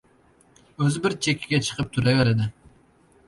o‘zi 0.85 1.01
bir 1.03 1.15
chekkaga 1.27 1.59
chiqib 1.67 1.91
turaveradi. 1.99 2.47